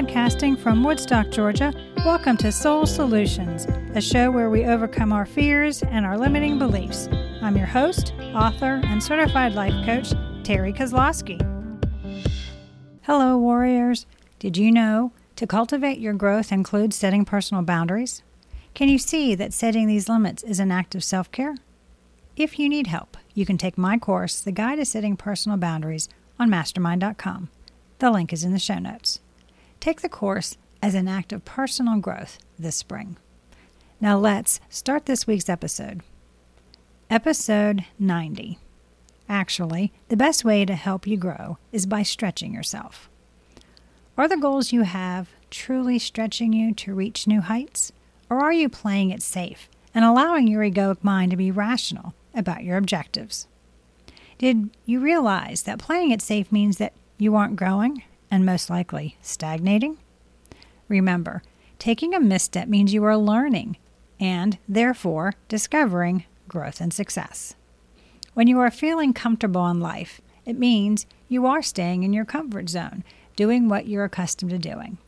Podcasting 0.00 0.58
from 0.58 0.82
Woodstock, 0.82 1.28
Georgia, 1.28 1.74
welcome 2.06 2.34
to 2.38 2.50
Soul 2.50 2.86
Solutions, 2.86 3.66
a 3.94 4.00
show 4.00 4.30
where 4.30 4.48
we 4.48 4.64
overcome 4.64 5.12
our 5.12 5.26
fears 5.26 5.82
and 5.82 6.06
our 6.06 6.16
limiting 6.16 6.58
beliefs. 6.58 7.06
I'm 7.42 7.54
your 7.54 7.66
host, 7.66 8.14
author, 8.34 8.80
and 8.84 9.02
certified 9.02 9.52
life 9.52 9.74
coach, 9.84 10.12
Terri 10.42 10.74
Kozlowski. 10.74 11.38
Hello, 13.02 13.36
warriors. 13.36 14.06
Did 14.38 14.56
you 14.56 14.72
know 14.72 15.12
to 15.36 15.46
cultivate 15.46 15.98
your 15.98 16.14
growth 16.14 16.50
includes 16.50 16.96
setting 16.96 17.26
personal 17.26 17.62
boundaries? 17.62 18.22
Can 18.72 18.88
you 18.88 18.96
see 18.96 19.34
that 19.34 19.52
setting 19.52 19.86
these 19.86 20.08
limits 20.08 20.42
is 20.42 20.60
an 20.60 20.72
act 20.72 20.94
of 20.94 21.04
self 21.04 21.30
care? 21.30 21.56
If 22.36 22.58
you 22.58 22.70
need 22.70 22.86
help, 22.86 23.18
you 23.34 23.44
can 23.44 23.58
take 23.58 23.76
my 23.76 23.98
course, 23.98 24.40
The 24.40 24.50
Guide 24.50 24.76
to 24.76 24.86
Setting 24.86 25.18
Personal 25.18 25.58
Boundaries, 25.58 26.08
on 26.38 26.48
mastermind.com. 26.48 27.50
The 27.98 28.10
link 28.10 28.32
is 28.32 28.44
in 28.44 28.52
the 28.54 28.58
show 28.58 28.78
notes. 28.78 29.20
Take 29.80 30.02
the 30.02 30.10
course 30.10 30.58
as 30.82 30.94
an 30.94 31.08
act 31.08 31.32
of 31.32 31.46
personal 31.46 31.98
growth 32.00 32.38
this 32.58 32.76
spring. 32.76 33.16
Now 33.98 34.18
let's 34.18 34.60
start 34.68 35.06
this 35.06 35.26
week's 35.26 35.48
episode. 35.48 36.02
Episode 37.08 37.86
90. 37.98 38.58
Actually, 39.26 39.90
the 40.08 40.18
best 40.18 40.44
way 40.44 40.66
to 40.66 40.74
help 40.74 41.06
you 41.06 41.16
grow 41.16 41.56
is 41.72 41.86
by 41.86 42.02
stretching 42.02 42.52
yourself. 42.52 43.08
Are 44.18 44.28
the 44.28 44.36
goals 44.36 44.70
you 44.70 44.82
have 44.82 45.30
truly 45.50 45.98
stretching 45.98 46.52
you 46.52 46.74
to 46.74 46.94
reach 46.94 47.26
new 47.26 47.40
heights? 47.40 47.90
Or 48.28 48.40
are 48.40 48.52
you 48.52 48.68
playing 48.68 49.08
it 49.10 49.22
safe 49.22 49.70
and 49.94 50.04
allowing 50.04 50.46
your 50.46 50.62
egoic 50.62 51.02
mind 51.02 51.30
to 51.30 51.38
be 51.38 51.50
rational 51.50 52.12
about 52.34 52.64
your 52.64 52.76
objectives? 52.76 53.46
Did 54.36 54.68
you 54.84 55.00
realize 55.00 55.62
that 55.62 55.78
playing 55.78 56.10
it 56.10 56.20
safe 56.20 56.52
means 56.52 56.76
that 56.76 56.92
you 57.16 57.34
aren't 57.34 57.56
growing 57.56 58.02
and 58.30 58.46
most 58.46 58.70
likely 58.70 59.16
stagnating? 59.20 59.98
Remember, 60.88 61.42
taking 61.78 62.14
a 62.14 62.20
misstep 62.20 62.68
means 62.68 62.92
you 62.92 63.04
are 63.04 63.16
learning 63.16 63.76
and, 64.18 64.58
therefore, 64.68 65.34
discovering 65.48 66.24
growth 66.48 66.80
and 66.80 66.92
success. 66.92 67.54
When 68.34 68.46
you 68.46 68.58
are 68.60 68.70
feeling 68.70 69.12
comfortable 69.12 69.66
in 69.68 69.80
life, 69.80 70.20
it 70.44 70.58
means 70.58 71.06
you 71.28 71.46
are 71.46 71.62
staying 71.62 72.02
in 72.02 72.12
your 72.12 72.24
comfort 72.24 72.68
zone, 72.68 73.04
doing 73.36 73.68
what 73.68 73.86
you're 73.86 74.04
accustomed 74.04 74.50
to 74.50 74.58
doing. 74.58 74.98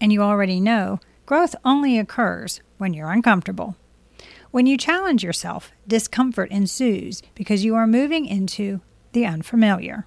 And 0.00 0.12
you 0.12 0.22
already 0.22 0.60
know 0.60 1.00
growth 1.26 1.54
only 1.64 1.98
occurs 1.98 2.60
when 2.78 2.94
you're 2.94 3.10
uncomfortable. 3.10 3.76
When 4.50 4.66
you 4.66 4.76
challenge 4.76 5.22
yourself, 5.22 5.70
discomfort 5.86 6.50
ensues 6.50 7.22
because 7.34 7.64
you 7.64 7.74
are 7.76 7.86
moving 7.86 8.26
into 8.26 8.80
the 9.12 9.26
unfamiliar. 9.26 10.06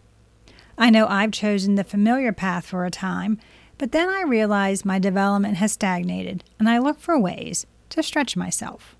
I 0.77 0.89
know 0.89 1.07
I've 1.07 1.31
chosen 1.31 1.75
the 1.75 1.83
familiar 1.83 2.33
path 2.33 2.65
for 2.65 2.85
a 2.85 2.91
time, 2.91 3.39
but 3.77 3.91
then 3.91 4.09
I 4.09 4.23
realize 4.23 4.85
my 4.85 4.99
development 4.99 5.57
has 5.57 5.73
stagnated 5.73 6.43
and 6.59 6.67
I 6.67 6.77
look 6.79 6.99
for 6.99 7.19
ways 7.19 7.65
to 7.89 8.01
stretch 8.01 8.35
myself. 8.35 8.95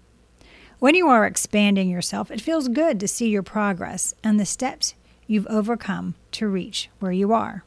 When 0.79 0.95
you 0.95 1.07
are 1.07 1.25
expanding 1.25 1.89
yourself, 1.89 2.29
it 2.29 2.41
feels 2.41 2.67
good 2.67 2.99
to 2.99 3.07
see 3.07 3.29
your 3.29 3.43
progress 3.43 4.13
and 4.23 4.39
the 4.39 4.45
steps 4.45 4.93
you've 5.27 5.47
overcome 5.47 6.15
to 6.33 6.47
reach 6.47 6.89
where 6.99 7.11
you 7.11 7.33
are. 7.33 7.63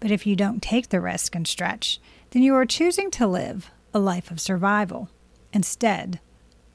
But 0.00 0.10
if 0.10 0.26
you 0.26 0.34
don't 0.34 0.62
take 0.62 0.88
the 0.88 1.00
risk 1.00 1.34
and 1.34 1.46
stretch, 1.46 2.00
then 2.30 2.42
you 2.42 2.54
are 2.54 2.66
choosing 2.66 3.10
to 3.12 3.26
live 3.26 3.70
a 3.94 3.98
life 3.98 4.30
of 4.30 4.40
survival 4.40 5.08
instead 5.52 6.20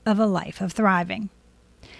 of 0.06 0.20
a 0.20 0.26
life 0.26 0.62
of 0.62 0.72
thriving. 0.72 1.30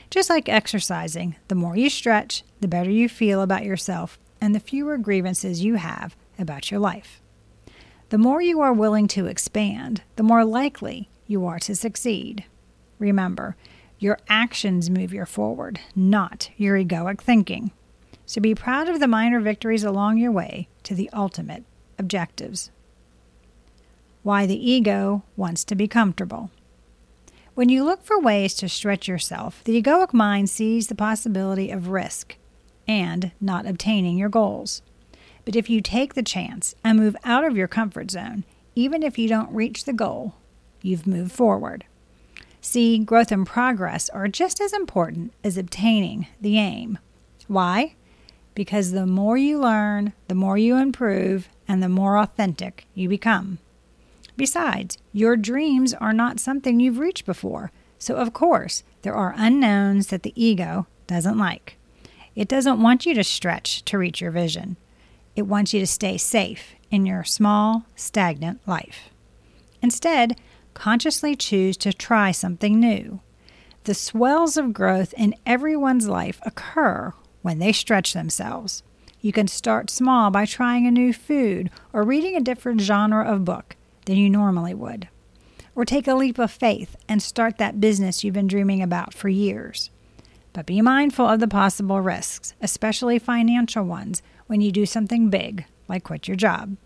Just 0.10 0.30
like 0.30 0.48
exercising, 0.48 1.36
the 1.48 1.56
more 1.56 1.76
you 1.76 1.90
stretch, 1.90 2.44
the 2.62 2.68
better 2.68 2.90
you 2.90 3.10
feel 3.10 3.42
about 3.42 3.66
yourself 3.66 4.18
and 4.42 4.54
the 4.54 4.60
fewer 4.60 4.98
grievances 4.98 5.64
you 5.64 5.76
have 5.76 6.16
about 6.38 6.72
your 6.72 6.80
life. 6.80 7.22
The 8.10 8.18
more 8.18 8.42
you 8.42 8.62
are 8.62 8.74
willing 8.74 9.08
to 9.10 9.26
expand, 9.26 10.04
the 10.16 10.24
more 10.24 10.46
likely 10.46 11.10
you 11.28 11.46
are 11.46 11.60
to 11.60 11.76
succeed. 11.76 12.46
Remember, 13.00 13.56
your 14.00 14.20
actions 14.30 14.90
move 14.90 15.14
you 15.14 15.26
forward, 15.26 15.80
not 15.96 16.50
your 16.58 16.78
egoic 16.78 17.20
thinking. 17.20 17.72
So 18.26 18.42
be 18.42 18.56
proud 18.56 18.88
of 18.88 19.00
the 19.00 19.08
minor 19.08 19.40
victories 19.40 19.84
along 19.84 20.18
your 20.18 20.32
way 20.32 20.68
to 20.84 20.94
the 20.94 21.10
ultimate 21.14 21.64
objectives. 21.98 22.72
Why 24.24 24.46
the 24.46 24.72
ego 24.72 25.24
wants 25.36 25.64
to 25.66 25.76
be 25.76 25.88
comfortable. 25.88 26.52
When 27.54 27.70
you 27.70 27.84
look 27.84 28.04
for 28.04 28.20
ways 28.20 28.54
to 28.56 28.68
stretch 28.68 29.08
yourself, 29.08 29.64
the 29.64 29.82
egoic 29.82 30.14
mind 30.14 30.50
sees 30.50 30.88
the 30.88 30.96
possibility 30.96 31.72
of 31.72 31.90
risk 31.90 32.36
and 32.88 33.32
not 33.40 33.66
obtaining 33.66 34.18
your 34.18 34.30
goals. 34.30 34.82
But 35.44 35.56
if 35.56 35.70
you 35.70 35.82
take 35.82 36.14
the 36.14 36.24
chance 36.24 36.76
and 36.84 37.00
move 37.00 37.16
out 37.24 37.44
of 37.44 37.56
your 37.56 37.68
comfort 37.68 38.12
zone, 38.12 38.44
even 38.76 39.04
if 39.04 39.18
you 39.18 39.28
don't 39.30 39.54
reach 39.54 39.86
the 39.86 39.94
goal, 39.94 40.36
you've 40.82 41.08
moved 41.08 41.32
forward. 41.32 41.86
See, 42.62 42.98
growth 42.98 43.32
and 43.32 43.46
progress 43.46 44.10
are 44.10 44.28
just 44.28 44.60
as 44.60 44.74
important 44.74 45.34
as 45.44 45.58
obtaining 45.58 46.28
the 46.42 46.58
aim. 46.58 46.98
Why? 47.48 47.94
Because 48.56 48.92
the 48.92 49.06
more 49.06 49.38
you 49.38 49.60
learn, 49.60 50.14
the 50.28 50.36
more 50.36 50.58
you 50.58 50.78
improve, 50.78 51.48
and 51.68 51.84
the 51.84 51.90
more 51.90 52.18
authentic 52.18 52.88
you 52.96 53.08
become. 53.08 53.60
Besides, 54.38 54.98
your 55.14 55.38
dreams 55.38 55.94
are 55.94 56.14
not 56.14 56.40
something 56.40 56.80
you've 56.80 56.98
reached 56.98 57.26
before, 57.26 57.72
so 58.00 58.16
of 58.16 58.34
course, 58.34 58.84
there 59.04 59.16
are 59.16 59.36
unknowns 59.38 60.08
that 60.08 60.24
the 60.24 60.34
ego 60.36 60.88
doesn't 61.08 61.38
like. 61.38 61.78
It 62.36 62.50
doesn't 62.50 62.82
want 62.82 63.06
you 63.06 63.14
to 63.14 63.24
stretch 63.24 63.84
to 63.86 63.98
reach 63.98 64.20
your 64.20 64.32
vision. 64.32 64.76
It 65.36 65.44
wants 65.44 65.74
you 65.74 65.80
to 65.80 65.88
stay 65.88 66.18
safe 66.18 66.76
in 66.92 67.06
your 67.06 67.24
small, 67.24 67.86
stagnant 67.96 68.60
life. 68.68 69.10
Instead, 69.82 70.40
consciously 70.74 71.36
choose 71.36 71.78
to 71.78 71.94
try 71.94 72.32
something 72.32 72.80
new. 72.80 73.22
The 73.86 73.94
swells 73.94 74.58
of 74.58 74.74
growth 74.74 75.14
in 75.16 75.36
everyone's 75.46 76.08
life 76.08 76.40
occur 76.44 77.14
when 77.42 77.60
they 77.60 77.72
stretch 77.72 78.14
themselves. 78.14 78.84
You 79.22 79.32
can 79.32 79.48
start 79.48 79.90
small 79.90 80.30
by 80.30 80.46
trying 80.46 80.86
a 80.86 80.92
new 80.92 81.14
food 81.14 81.70
or 81.94 82.04
reading 82.04 82.36
a 82.36 82.42
different 82.42 82.82
genre 82.82 83.24
of 83.24 83.46
book 83.46 83.76
than 84.06 84.18
you 84.18 84.30
normally 84.30 84.74
would. 84.74 85.08
Or 85.74 85.86
take 85.86 86.08
a 86.08 86.16
leap 86.16 86.40
of 86.40 86.52
faith 86.52 86.96
and 87.08 87.22
start 87.22 87.58
that 87.58 87.80
business 87.80 88.24
you've 88.24 88.34
been 88.34 88.48
dreaming 88.48 88.82
about 88.82 89.14
for 89.14 89.30
years. 89.30 89.90
But 90.56 90.66
be 90.66 90.82
mindful 90.82 91.28
of 91.28 91.42
the 91.42 91.50
possible 91.50 92.00
risks, 92.00 92.54
especially 92.62 93.20
financial 93.20 93.84
ones, 93.84 94.22
when 94.48 94.62
you 94.62 94.72
do 94.72 94.86
something 94.86 95.30
big, 95.30 95.66
like 95.90 96.06
quit 96.06 96.30
your 96.30 96.38
job. 96.38 96.78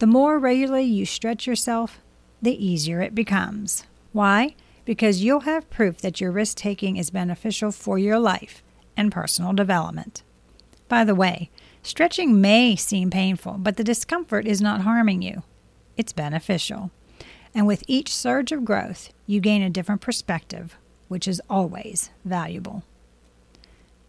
The 0.00 0.08
more 0.08 0.40
regularly 0.40 0.82
you 0.86 1.06
stretch 1.06 1.46
yourself, 1.46 2.00
the 2.42 2.66
easier 2.66 3.00
it 3.00 3.14
becomes. 3.14 3.84
Why? 4.10 4.56
Because 4.84 5.22
you'll 5.22 5.40
have 5.40 5.70
proof 5.70 5.98
that 5.98 6.20
your 6.20 6.32
risk 6.32 6.56
taking 6.56 6.96
is 6.96 7.10
beneficial 7.10 7.70
for 7.70 7.96
your 7.96 8.18
life 8.18 8.60
and 8.96 9.12
personal 9.12 9.52
development. 9.52 10.24
By 10.88 11.04
the 11.04 11.14
way, 11.14 11.48
stretching 11.84 12.40
may 12.40 12.74
seem 12.74 13.08
painful, 13.08 13.58
but 13.58 13.76
the 13.76 13.84
discomfort 13.84 14.48
is 14.48 14.60
not 14.60 14.80
harming 14.80 15.22
you 15.22 15.44
it's 15.96 16.12
beneficial. 16.12 16.90
And 17.54 17.66
with 17.66 17.84
each 17.86 18.12
surge 18.12 18.50
of 18.50 18.64
growth, 18.64 19.10
you 19.26 19.38
gain 19.38 19.62
a 19.62 19.70
different 19.70 20.00
perspective, 20.00 20.76
which 21.10 21.26
is 21.26 21.42
always 21.50 22.08
valuable. 22.24 22.82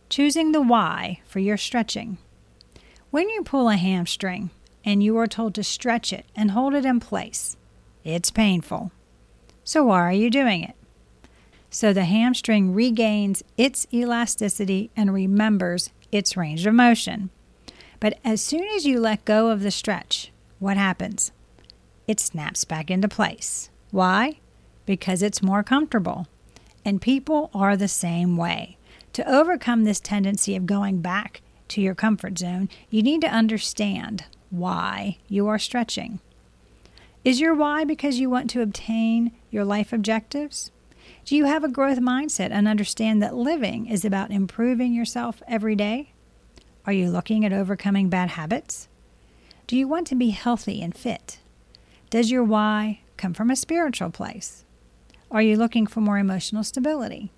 Choosing 0.10 0.52
the 0.52 0.62
why 0.62 1.20
for 1.26 1.40
your 1.40 1.58
stretching. 1.58 2.18
When 3.10 3.30
you 3.30 3.44
pull 3.44 3.68
a 3.68 3.76
hamstring 3.76 4.52
and 4.86 5.04
you 5.04 5.18
are 5.18 5.28
told 5.28 5.56
to 5.56 5.64
stretch 5.64 6.14
it 6.14 6.26
and 6.36 6.52
hold 6.52 6.74
it 6.74 6.86
in 6.86 7.00
place, 7.02 7.58
it's 8.04 8.32
painful. 8.32 8.92
So, 9.64 9.84
why 9.84 10.00
are 10.00 10.14
you 10.14 10.30
doing 10.30 10.64
it? 10.64 10.76
So 11.70 11.92
the 11.92 12.06
hamstring 12.06 12.74
regains 12.74 13.44
its 13.58 13.88
elasticity 13.94 14.90
and 14.96 15.14
remembers 15.14 15.90
its 16.12 16.38
range 16.38 16.66
of 16.66 16.74
motion. 16.74 17.30
But 18.00 18.18
as 18.24 18.42
soon 18.42 18.64
as 18.76 18.86
you 18.86 19.00
let 19.00 19.26
go 19.26 19.50
of 19.50 19.62
the 19.62 19.72
stretch, 19.72 20.32
what 20.60 20.78
happens? 20.78 21.32
it 22.12 22.20
snaps 22.20 22.66
back 22.66 22.92
into 22.92 23.08
place. 23.08 23.70
Why? 23.92 24.40
Because 24.86 25.22
it's 25.22 25.42
more 25.42 25.64
comfortable. 25.64 26.28
And 26.84 27.02
people 27.02 27.50
are 27.54 27.78
the 27.78 27.88
same 27.88 28.38
way. 28.38 28.78
To 29.14 29.30
overcome 29.30 29.84
this 29.84 30.00
tendency 30.00 30.56
of 30.56 30.66
going 30.66 31.02
back 31.02 31.42
to 31.70 31.82
your 31.82 31.96
comfort 31.96 32.40
zone, 32.40 32.70
you 32.90 33.04
need 33.04 33.22
to 33.22 33.28
understand 33.28 34.26
why 34.50 35.18
you 35.28 35.48
are 35.48 35.60
stretching. 35.60 36.20
Is 37.24 37.40
your 37.40 37.54
why 37.54 37.84
because 37.84 38.20
you 38.20 38.30
want 38.30 38.50
to 38.52 38.62
obtain 38.62 39.32
your 39.52 39.64
life 39.64 39.94
objectives? 39.94 40.72
Do 41.26 41.36
you 41.36 41.46
have 41.46 41.64
a 41.64 41.70
growth 41.70 42.00
mindset 42.00 42.50
and 42.52 42.68
understand 42.68 43.22
that 43.22 43.36
living 43.36 43.86
is 43.86 44.04
about 44.04 44.32
improving 44.32 44.94
yourself 44.94 45.44
every 45.48 45.76
day? 45.76 46.14
Are 46.86 46.94
you 46.94 47.12
looking 47.12 47.46
at 47.46 47.54
overcoming 47.54 48.10
bad 48.10 48.32
habits? 48.32 48.88
Do 49.68 49.78
you 49.78 49.88
want 49.88 50.08
to 50.08 50.16
be 50.16 50.32
healthy 50.32 50.82
and 50.82 50.96
fit? 50.96 51.40
Does 52.10 52.32
your 52.32 52.44
why 52.44 53.02
come 53.18 53.34
from 53.34 53.52
a 53.52 53.56
spiritual 53.56 54.10
place? 54.10 54.66
Are 55.32 55.42
you 55.42 55.56
looking 55.56 55.88
for 55.88 56.02
more 56.02 56.18
emotional 56.18 56.62
stability? 56.62 57.32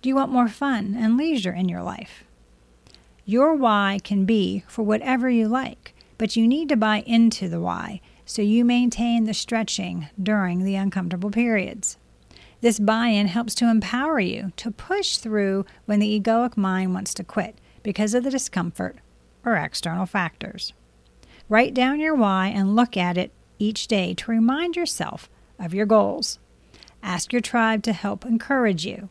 Do 0.00 0.08
you 0.08 0.14
want 0.14 0.32
more 0.32 0.48
fun 0.48 0.96
and 0.98 1.18
leisure 1.18 1.52
in 1.52 1.68
your 1.68 1.82
life? 1.82 2.24
Your 3.26 3.54
why 3.54 3.98
can 4.02 4.24
be 4.24 4.64
for 4.66 4.84
whatever 4.84 5.28
you 5.28 5.46
like, 5.46 5.94
but 6.16 6.34
you 6.34 6.48
need 6.48 6.70
to 6.70 6.78
buy 6.78 7.02
into 7.04 7.46
the 7.46 7.60
why 7.60 8.00
so 8.24 8.40
you 8.40 8.64
maintain 8.64 9.24
the 9.24 9.34
stretching 9.34 10.08
during 10.20 10.64
the 10.64 10.76
uncomfortable 10.76 11.30
periods. 11.30 11.98
This 12.62 12.78
buy 12.78 13.08
in 13.08 13.26
helps 13.26 13.54
to 13.56 13.68
empower 13.68 14.18
you 14.18 14.52
to 14.56 14.70
push 14.70 15.18
through 15.18 15.66
when 15.84 15.98
the 15.98 16.18
egoic 16.18 16.56
mind 16.56 16.94
wants 16.94 17.12
to 17.14 17.24
quit 17.24 17.58
because 17.82 18.14
of 18.14 18.24
the 18.24 18.30
discomfort 18.30 18.96
or 19.44 19.56
external 19.56 20.06
factors. 20.06 20.72
Write 21.50 21.74
down 21.74 22.00
your 22.00 22.14
why 22.14 22.46
and 22.46 22.74
look 22.74 22.96
at 22.96 23.18
it 23.18 23.30
each 23.58 23.88
day 23.88 24.14
to 24.14 24.30
remind 24.30 24.74
yourself 24.74 25.28
of 25.58 25.74
your 25.74 25.84
goals. 25.84 26.38
Ask 27.02 27.32
your 27.32 27.42
tribe 27.42 27.82
to 27.84 27.92
help 27.92 28.24
encourage 28.24 28.84
you. 28.84 29.08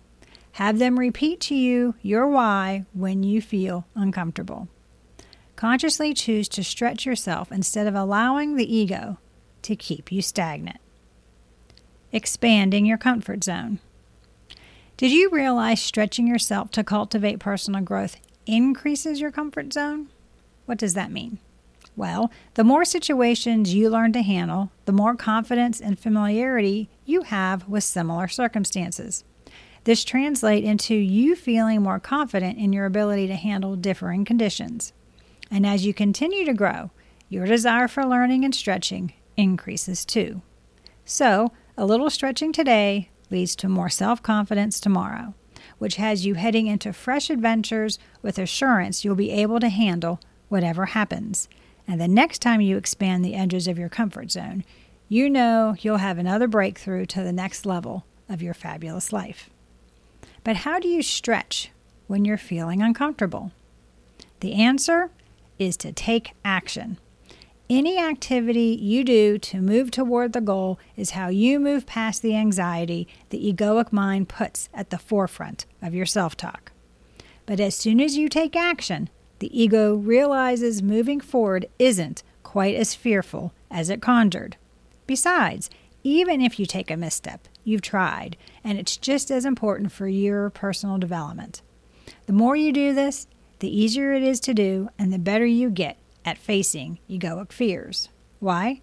Have 0.53 0.79
them 0.79 0.99
repeat 0.99 1.39
to 1.41 1.55
you 1.55 1.95
your 2.01 2.27
why 2.27 2.85
when 2.93 3.23
you 3.23 3.41
feel 3.41 3.85
uncomfortable. 3.95 4.67
Consciously 5.55 6.13
choose 6.13 6.47
to 6.49 6.63
stretch 6.63 7.05
yourself 7.05 7.51
instead 7.51 7.87
of 7.87 7.95
allowing 7.95 8.55
the 8.55 8.75
ego 8.75 9.17
to 9.61 9.75
keep 9.75 10.11
you 10.11 10.21
stagnant. 10.21 10.79
Expanding 12.11 12.85
your 12.85 12.97
comfort 12.97 13.43
zone. 13.43 13.79
Did 14.97 15.11
you 15.11 15.29
realize 15.29 15.81
stretching 15.81 16.27
yourself 16.27 16.71
to 16.71 16.83
cultivate 16.83 17.39
personal 17.39 17.81
growth 17.81 18.17
increases 18.45 19.21
your 19.21 19.31
comfort 19.31 19.71
zone? 19.73 20.09
What 20.65 20.77
does 20.77 20.93
that 20.93 21.11
mean? 21.11 21.39
Well, 21.95 22.31
the 22.53 22.63
more 22.63 22.85
situations 22.85 23.73
you 23.73 23.89
learn 23.89 24.13
to 24.13 24.21
handle, 24.21 24.71
the 24.85 24.91
more 24.91 25.15
confidence 25.15 25.81
and 25.81 25.99
familiarity 25.99 26.89
you 27.05 27.23
have 27.23 27.67
with 27.67 27.83
similar 27.83 28.27
circumstances. 28.27 29.23
This 29.83 30.03
translates 30.03 30.67
into 30.67 30.95
you 30.95 31.35
feeling 31.35 31.81
more 31.81 31.99
confident 31.99 32.57
in 32.57 32.73
your 32.73 32.85
ability 32.85 33.27
to 33.27 33.35
handle 33.35 33.75
differing 33.75 34.25
conditions. 34.25 34.93
And 35.49 35.65
as 35.65 35.85
you 35.85 35.93
continue 35.93 36.45
to 36.45 36.53
grow, 36.53 36.91
your 37.27 37.45
desire 37.45 37.87
for 37.87 38.05
learning 38.05 38.45
and 38.45 38.53
stretching 38.53 39.13
increases 39.37 40.05
too. 40.05 40.41
So, 41.05 41.51
a 41.77 41.85
little 41.85 42.09
stretching 42.09 42.51
today 42.51 43.09
leads 43.31 43.55
to 43.57 43.69
more 43.69 43.89
self 43.89 44.21
confidence 44.21 44.79
tomorrow, 44.79 45.33
which 45.77 45.95
has 45.95 46.25
you 46.25 46.35
heading 46.35 46.67
into 46.67 46.93
fresh 46.93 47.29
adventures 47.29 47.97
with 48.21 48.37
assurance 48.37 49.03
you'll 49.03 49.15
be 49.15 49.31
able 49.31 49.59
to 49.59 49.69
handle 49.69 50.19
whatever 50.49 50.87
happens. 50.87 51.47
And 51.89 51.99
the 51.99 52.07
next 52.07 52.43
time 52.43 52.61
you 52.61 52.77
expand 52.77 53.25
the 53.25 53.33
edges 53.33 53.67
of 53.67 53.79
your 53.79 53.89
comfort 53.89 54.29
zone, 54.29 54.63
you 55.07 55.27
know 55.27 55.75
you'll 55.79 55.97
have 55.97 56.19
another 56.19 56.47
breakthrough 56.47 57.07
to 57.07 57.23
the 57.23 57.33
next 57.33 57.65
level 57.65 58.05
of 58.29 58.43
your 58.43 58.53
fabulous 58.53 59.11
life. 59.11 59.49
But 60.43 60.57
how 60.57 60.79
do 60.79 60.87
you 60.87 61.01
stretch 61.01 61.71
when 62.05 62.25
you're 62.25 62.37
feeling 62.37 62.83
uncomfortable? 62.83 63.53
The 64.41 64.53
answer 64.53 65.09
is 65.57 65.75
to 65.77 65.91
take 65.91 66.33
action. 66.45 66.99
Any 67.71 67.97
activity 67.97 68.77
you 68.79 69.03
do 69.03 69.39
to 69.39 69.59
move 69.59 69.89
toward 69.89 70.33
the 70.33 70.41
goal 70.41 70.77
is 70.95 71.11
how 71.11 71.29
you 71.29 71.59
move 71.59 71.87
past 71.87 72.21
the 72.21 72.35
anxiety 72.35 73.07
the 73.31 73.51
egoic 73.51 73.91
mind 73.91 74.29
puts 74.29 74.69
at 74.75 74.91
the 74.91 74.99
forefront 74.99 75.65
of 75.81 75.95
your 75.95 76.05
self 76.05 76.37
talk. 76.37 76.71
But 77.47 77.59
as 77.59 77.73
soon 77.73 77.99
as 77.99 78.15
you 78.15 78.29
take 78.29 78.55
action, 78.55 79.09
the 79.39 79.61
ego 79.61 79.95
realizes 79.95 80.83
moving 80.83 81.19
forward 81.19 81.67
isn't 81.79 82.23
quite 82.43 82.75
as 82.75 82.95
fearful 82.95 83.53
as 83.71 83.89
it 83.89 84.01
conjured. 84.01 84.57
Besides, 85.07 85.69
even 86.03 86.41
if 86.41 86.59
you 86.59 86.65
take 86.65 86.89
a 86.89 86.97
misstep, 86.97 87.47
you've 87.63 87.81
tried, 87.81 88.37
and 88.63 88.77
it's 88.77 88.97
just 88.97 89.29
as 89.31 89.45
important 89.45 89.91
for 89.91 90.07
your 90.07 90.49
personal 90.49 90.97
development. 90.97 91.61
The 92.25 92.33
more 92.33 92.55
you 92.55 92.71
do 92.71 92.93
this, 92.93 93.27
the 93.59 93.69
easier 93.69 94.13
it 94.13 94.23
is 94.23 94.39
to 94.41 94.53
do 94.53 94.89
and 94.97 95.11
the 95.11 95.19
better 95.19 95.45
you 95.45 95.69
get 95.69 95.97
at 96.23 96.37
facing 96.37 96.99
egoic 97.09 97.51
fears. 97.51 98.09
Why? 98.39 98.81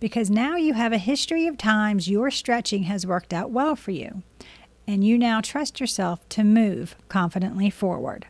Because 0.00 0.30
now 0.30 0.56
you 0.56 0.74
have 0.74 0.92
a 0.92 0.98
history 0.98 1.46
of 1.46 1.56
times 1.56 2.08
your 2.08 2.30
stretching 2.30 2.84
has 2.84 3.06
worked 3.06 3.32
out 3.32 3.50
well 3.50 3.76
for 3.76 3.92
you, 3.92 4.22
and 4.86 5.04
you 5.04 5.16
now 5.16 5.40
trust 5.40 5.80
yourself 5.80 6.28
to 6.30 6.44
move 6.44 6.96
confidently 7.08 7.70
forward. 7.70 8.26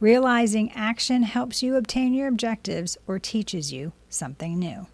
Realizing 0.00 0.72
action 0.72 1.24
helps 1.24 1.62
you 1.62 1.76
obtain 1.76 2.14
your 2.14 2.26
objectives 2.26 2.96
or 3.06 3.18
teaches 3.18 3.70
you 3.70 3.92
something 4.08 4.58
new. 4.58 4.86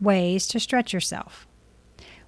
Ways 0.00 0.46
to 0.48 0.58
stretch 0.58 0.94
yourself. 0.94 1.46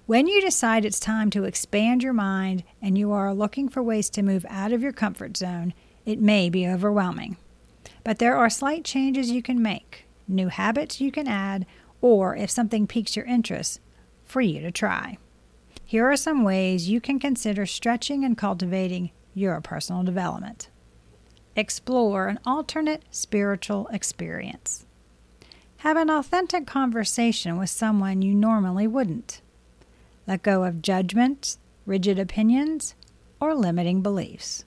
When 0.05 0.27
you 0.27 0.39
decide 0.39 0.85
it's 0.85 0.99
time 0.99 1.31
to 1.31 1.45
expand 1.45 2.03
your 2.03 2.13
mind 2.13 2.63
and 2.79 2.95
you 2.95 3.11
are 3.11 3.33
looking 3.33 3.69
for 3.69 3.81
ways 3.81 4.07
to 4.11 4.21
move 4.21 4.45
out 4.49 4.71
of 4.71 4.83
your 4.83 4.93
comfort 4.93 5.35
zone, 5.35 5.73
it 6.05 6.19
may 6.19 6.47
be 6.47 6.67
overwhelming. 6.67 7.37
But 8.03 8.19
there 8.19 8.37
are 8.37 8.49
slight 8.51 8.85
changes 8.85 9.31
you 9.31 9.41
can 9.41 9.63
make, 9.63 10.05
new 10.27 10.49
habits 10.49 11.01
you 11.01 11.11
can 11.11 11.27
add, 11.27 11.65
or 12.01 12.35
if 12.35 12.51
something 12.51 12.85
piques 12.85 13.15
your 13.15 13.25
interest, 13.25 13.79
for 14.23 14.41
you 14.41 14.61
to 14.61 14.71
try. 14.71 15.17
Here 15.83 16.05
are 16.05 16.17
some 16.17 16.43
ways 16.43 16.87
you 16.87 17.01
can 17.01 17.17
consider 17.17 17.65
stretching 17.65 18.23
and 18.23 18.37
cultivating 18.37 19.09
your 19.33 19.59
personal 19.59 20.03
development. 20.03 20.69
Explore 21.57 22.27
an 22.27 22.39
alternate 22.45 23.03
spiritual 23.11 23.87
experience. 23.87 24.85
Have 25.77 25.95
an 25.95 26.09
authentic 26.09 26.67
conversation 26.67 27.57
with 27.57 27.69
someone 27.69 28.21
you 28.21 28.35
normally 28.35 28.87
wouldn't. 28.87 29.39
Let 30.27 30.43
go 30.43 30.65
of 30.65 30.81
judgments, 30.81 31.57
rigid 31.85 32.19
opinions, 32.19 32.93
or 33.39 33.55
limiting 33.55 34.01
beliefs. 34.01 34.65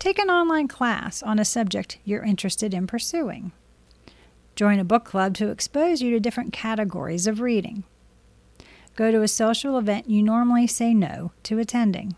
Take 0.00 0.18
an 0.18 0.28
online 0.28 0.66
class 0.66 1.22
on 1.22 1.38
a 1.38 1.44
subject 1.44 1.98
you're 2.04 2.24
interested 2.24 2.74
in 2.74 2.88
pursuing. 2.88 3.52
Join 4.56 4.80
a 4.80 4.84
book 4.84 5.04
club 5.04 5.34
to 5.34 5.50
expose 5.50 6.02
you 6.02 6.10
to 6.10 6.18
different 6.18 6.52
categories 6.52 7.28
of 7.28 7.40
reading. 7.40 7.84
Go 8.96 9.12
to 9.12 9.22
a 9.22 9.28
social 9.28 9.78
event 9.78 10.10
you 10.10 10.24
normally 10.24 10.66
say 10.66 10.94
no 10.94 11.30
to 11.44 11.60
attending. 11.60 12.16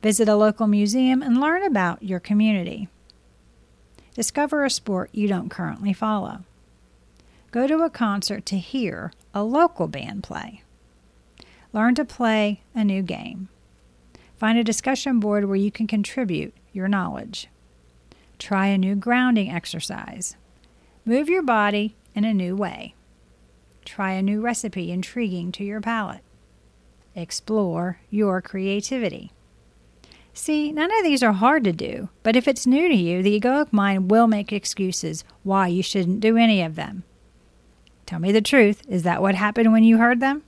Visit 0.00 0.26
a 0.26 0.36
local 0.36 0.66
museum 0.66 1.20
and 1.20 1.38
learn 1.38 1.62
about 1.62 2.02
your 2.02 2.20
community. 2.20 2.88
Discover 4.14 4.64
a 4.64 4.70
sport 4.70 5.10
you 5.12 5.26
don't 5.26 5.50
currently 5.50 5.92
follow. 5.92 6.44
Go 7.50 7.66
to 7.66 7.82
a 7.82 7.90
concert 7.90 8.46
to 8.46 8.58
hear 8.58 9.12
a 9.34 9.42
local 9.42 9.88
band 9.88 10.22
play. 10.22 10.62
Learn 11.72 11.96
to 11.96 12.04
play 12.04 12.62
a 12.74 12.84
new 12.84 13.02
game. 13.02 13.48
Find 14.36 14.56
a 14.56 14.64
discussion 14.64 15.18
board 15.18 15.46
where 15.46 15.56
you 15.56 15.72
can 15.72 15.88
contribute 15.88 16.54
your 16.72 16.86
knowledge. 16.86 17.48
Try 18.38 18.68
a 18.68 18.78
new 18.78 18.94
grounding 18.94 19.50
exercise. 19.50 20.36
Move 21.04 21.28
your 21.28 21.42
body 21.42 21.96
in 22.14 22.24
a 22.24 22.32
new 22.32 22.54
way. 22.54 22.94
Try 23.84 24.12
a 24.12 24.22
new 24.22 24.40
recipe 24.40 24.92
intriguing 24.92 25.50
to 25.52 25.64
your 25.64 25.80
palate. 25.80 26.22
Explore 27.16 27.98
your 28.10 28.40
creativity. 28.40 29.32
See, 30.36 30.72
none 30.72 30.90
of 30.98 31.04
these 31.04 31.22
are 31.22 31.32
hard 31.32 31.62
to 31.62 31.72
do, 31.72 32.08
but 32.24 32.34
if 32.34 32.48
it's 32.48 32.66
new 32.66 32.88
to 32.88 32.94
you, 32.94 33.22
the 33.22 33.40
egoic 33.40 33.72
mind 33.72 34.10
will 34.10 34.26
make 34.26 34.52
excuses 34.52 35.22
why 35.44 35.68
you 35.68 35.80
shouldn't 35.80 36.18
do 36.18 36.36
any 36.36 36.60
of 36.60 36.74
them. 36.74 37.04
Tell 38.04 38.18
me 38.18 38.32
the 38.32 38.42
truth, 38.42 38.82
is 38.88 39.04
that 39.04 39.22
what 39.22 39.36
happened 39.36 39.72
when 39.72 39.84
you 39.84 39.98
heard 39.98 40.18
them? 40.18 40.42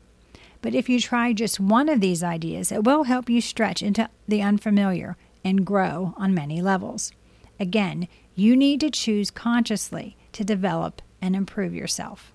But 0.61 0.75
if 0.75 0.89
you 0.89 0.99
try 0.99 1.33
just 1.33 1.61
one 1.61 1.89
of 1.89 2.01
these 2.01 2.25
ideas, 2.25 2.73
it 2.73 2.83
will 2.83 3.05
help 3.05 3.31
you 3.31 3.41
stretch 3.41 3.81
into 3.81 4.11
the 4.27 4.43
unfamiliar 4.43 5.17
and 5.45 5.65
grow 5.65 6.15
on 6.17 6.35
many 6.35 6.61
levels. 6.61 7.13
Again, 7.61 8.09
you 8.35 8.57
need 8.57 8.81
to 8.81 8.91
choose 8.91 9.31
consciously 9.31 10.17
to 10.33 10.43
develop 10.43 11.01
and 11.23 11.37
improve 11.37 11.73
yourself. 11.73 12.33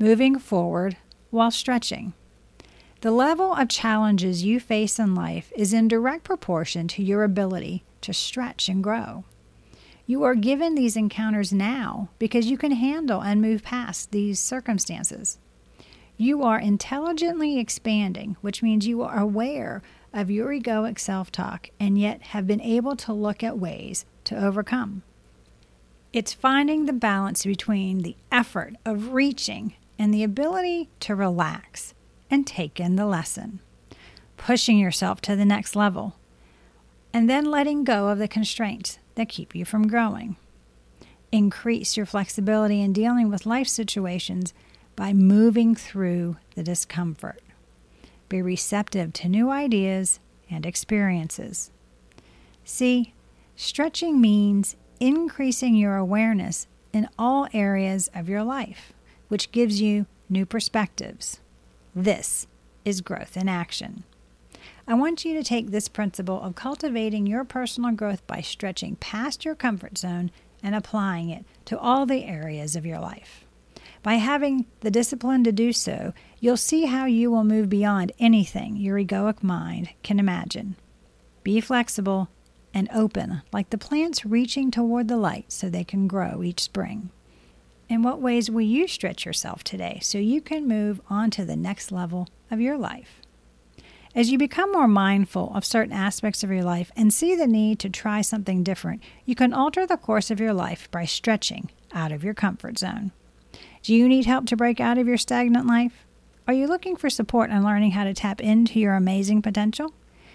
Moving 0.00 0.40
forward 0.40 0.96
while 1.30 1.52
stretching. 1.52 2.14
The 3.02 3.10
level 3.10 3.52
of 3.52 3.68
challenges 3.68 4.42
you 4.42 4.58
face 4.58 4.98
in 4.98 5.14
life 5.14 5.52
is 5.54 5.74
in 5.74 5.86
direct 5.86 6.24
proportion 6.24 6.88
to 6.88 7.02
your 7.02 7.24
ability 7.24 7.84
to 8.00 8.14
stretch 8.14 8.70
and 8.70 8.82
grow. 8.82 9.24
You 10.06 10.22
are 10.22 10.34
given 10.34 10.74
these 10.74 10.96
encounters 10.96 11.52
now 11.52 12.08
because 12.18 12.46
you 12.46 12.56
can 12.56 12.72
handle 12.72 13.20
and 13.22 13.42
move 13.42 13.62
past 13.62 14.12
these 14.12 14.40
circumstances. 14.40 15.38
You 16.16 16.42
are 16.42 16.58
intelligently 16.58 17.58
expanding, 17.58 18.36
which 18.40 18.62
means 18.62 18.86
you 18.86 19.02
are 19.02 19.18
aware 19.18 19.82
of 20.14 20.30
your 20.30 20.48
egoic 20.48 20.98
self 20.98 21.30
talk 21.30 21.68
and 21.78 21.98
yet 21.98 22.22
have 22.28 22.46
been 22.46 22.62
able 22.62 22.96
to 22.96 23.12
look 23.12 23.44
at 23.44 23.58
ways 23.58 24.06
to 24.24 24.42
overcome. 24.42 25.02
It's 26.14 26.32
finding 26.32 26.86
the 26.86 26.94
balance 26.94 27.44
between 27.44 27.98
the 27.98 28.16
effort 28.32 28.76
of 28.86 29.12
reaching 29.12 29.74
and 29.98 30.14
the 30.14 30.22
ability 30.22 30.88
to 31.00 31.14
relax 31.14 31.92
and 32.30 32.46
take 32.46 32.80
in 32.80 32.96
the 32.96 33.06
lesson, 33.06 33.60
pushing 34.36 34.78
yourself 34.78 35.20
to 35.22 35.36
the 35.36 35.44
next 35.44 35.76
level, 35.76 36.16
and 37.12 37.30
then 37.30 37.44
letting 37.44 37.84
go 37.84 38.08
of 38.08 38.18
the 38.18 38.28
constraints 38.28 38.98
that 39.14 39.28
keep 39.28 39.54
you 39.54 39.64
from 39.64 39.88
growing. 39.88 40.36
Increase 41.32 41.96
your 41.96 42.06
flexibility 42.06 42.80
in 42.80 42.92
dealing 42.92 43.28
with 43.28 43.46
life 43.46 43.68
situations 43.68 44.54
by 44.94 45.12
moving 45.12 45.74
through 45.74 46.36
the 46.54 46.62
discomfort. 46.62 47.42
Be 48.28 48.42
receptive 48.42 49.12
to 49.14 49.28
new 49.28 49.50
ideas 49.50 50.20
and 50.50 50.64
experiences. 50.64 51.70
See, 52.64 53.14
stretching 53.54 54.20
means 54.20 54.76
increasing 55.00 55.74
your 55.74 55.96
awareness 55.96 56.66
in 56.92 57.08
all 57.18 57.46
areas 57.52 58.08
of 58.14 58.28
your 58.28 58.42
life, 58.42 58.92
which 59.28 59.52
gives 59.52 59.80
you 59.80 60.06
new 60.28 60.46
perspectives. 60.46 61.40
This 61.98 62.46
is 62.84 63.00
growth 63.00 63.38
in 63.38 63.48
action. 63.48 64.04
I 64.86 64.92
want 64.92 65.24
you 65.24 65.32
to 65.32 65.42
take 65.42 65.70
this 65.70 65.88
principle 65.88 66.42
of 66.42 66.54
cultivating 66.54 67.26
your 67.26 67.42
personal 67.42 67.92
growth 67.92 68.26
by 68.26 68.42
stretching 68.42 68.96
past 68.96 69.46
your 69.46 69.54
comfort 69.54 69.96
zone 69.96 70.30
and 70.62 70.74
applying 70.74 71.30
it 71.30 71.46
to 71.64 71.78
all 71.78 72.04
the 72.04 72.26
areas 72.26 72.76
of 72.76 72.84
your 72.84 72.98
life. 72.98 73.46
By 74.02 74.16
having 74.16 74.66
the 74.80 74.90
discipline 74.90 75.42
to 75.44 75.52
do 75.52 75.72
so, 75.72 76.12
you'll 76.38 76.58
see 76.58 76.84
how 76.84 77.06
you 77.06 77.30
will 77.30 77.44
move 77.44 77.70
beyond 77.70 78.12
anything 78.18 78.76
your 78.76 78.98
egoic 78.98 79.42
mind 79.42 79.88
can 80.02 80.20
imagine. 80.20 80.76
Be 81.44 81.62
flexible 81.62 82.28
and 82.74 82.90
open, 82.94 83.40
like 83.54 83.70
the 83.70 83.78
plants 83.78 84.26
reaching 84.26 84.70
toward 84.70 85.08
the 85.08 85.16
light 85.16 85.50
so 85.50 85.70
they 85.70 85.82
can 85.82 86.08
grow 86.08 86.42
each 86.42 86.60
spring. 86.60 87.08
In 87.88 88.02
what 88.02 88.20
ways 88.20 88.50
will 88.50 88.62
you 88.62 88.88
stretch 88.88 89.24
yourself 89.24 89.62
today 89.62 90.00
so 90.02 90.18
you 90.18 90.40
can 90.40 90.66
move 90.66 91.00
on 91.08 91.30
to 91.30 91.44
the 91.44 91.56
next 91.56 91.92
level 91.92 92.28
of 92.50 92.60
your 92.60 92.76
life? 92.76 93.20
As 94.12 94.30
you 94.30 94.38
become 94.38 94.72
more 94.72 94.88
mindful 94.88 95.52
of 95.54 95.64
certain 95.64 95.92
aspects 95.92 96.42
of 96.42 96.50
your 96.50 96.64
life 96.64 96.90
and 96.96 97.12
see 97.12 97.36
the 97.36 97.46
need 97.46 97.78
to 97.80 97.90
try 97.90 98.22
something 98.22 98.64
different, 98.64 99.02
you 99.24 99.34
can 99.34 99.52
alter 99.52 99.86
the 99.86 99.96
course 99.96 100.30
of 100.30 100.40
your 100.40 100.54
life 100.54 100.90
by 100.90 101.04
stretching 101.04 101.70
out 101.92 102.10
of 102.10 102.24
your 102.24 102.34
comfort 102.34 102.78
zone. 102.78 103.12
Do 103.82 103.94
you 103.94 104.08
need 104.08 104.26
help 104.26 104.46
to 104.46 104.56
break 104.56 104.80
out 104.80 104.98
of 104.98 105.06
your 105.06 105.18
stagnant 105.18 105.66
life? 105.66 106.06
Are 106.48 106.54
you 106.54 106.66
looking 106.66 106.96
for 106.96 107.10
support 107.10 107.50
in 107.50 107.62
learning 107.62 107.92
how 107.92 108.04
to 108.04 108.14
tap 108.14 108.40
into 108.40 108.80
your 108.80 108.94
amazing 108.94 109.42
potential? 109.42 109.92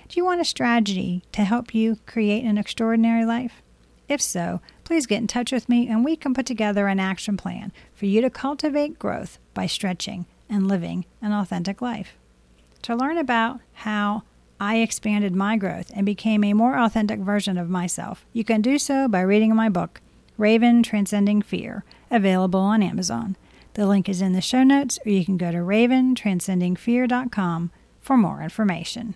Do 0.08 0.18
you 0.18 0.24
want 0.24 0.42
a 0.42 0.46
strategy 0.46 1.24
to 1.32 1.44
help 1.44 1.74
you 1.74 1.98
create 2.06 2.46
an 2.46 2.58
extraordinary 2.58 3.26
life? 3.26 3.62
If 4.08 4.22
so, 4.22 4.62
please 4.92 5.08
get 5.08 5.22
in 5.22 5.28
touch 5.28 5.54
with 5.54 5.70
me 5.70 5.88
and 5.88 6.04
we 6.04 6.18
can 6.18 6.34
put 6.34 6.46
together 6.46 6.88
an 6.88 7.00
action 7.00 7.38
plan 7.38 7.72
for 7.94 8.08
you 8.08 8.20
to 8.20 8.30
cultivate 8.30 9.00
growth 9.00 9.40
by 9.54 9.66
stretching 9.66 10.26
and 10.50 10.68
living 10.68 11.06
an 11.22 11.32
authentic 11.32 11.82
life. 11.82 12.18
To 12.82 12.94
learn 12.94 13.18
about 13.18 13.62
how 13.72 14.24
I 14.60 14.80
expanded 14.80 15.34
my 15.34 15.56
growth 15.56 15.90
and 15.96 16.06
became 16.06 16.44
a 16.44 16.52
more 16.52 16.78
authentic 16.78 17.22
version 17.22 17.58
of 17.58 17.70
myself, 17.70 18.26
you 18.34 18.44
can 18.44 18.62
do 18.62 18.78
so 18.78 19.08
by 19.08 19.22
reading 19.22 19.56
my 19.56 19.70
book, 19.70 20.02
Raven 20.38 20.84
Transcending 20.84 21.42
Fear, 21.42 21.86
available 22.12 22.60
on 22.60 22.84
Amazon. 22.84 23.38
The 23.76 23.88
link 23.88 24.10
is 24.10 24.22
in 24.22 24.34
the 24.34 24.42
show 24.42 24.64
notes, 24.64 25.00
or 25.06 25.10
you 25.10 25.24
can 25.24 25.38
go 25.38 25.54
to 25.54 25.60
raventranscendingfear.com 25.60 27.72
for 28.02 28.18
more 28.18 28.42
information. 28.42 29.16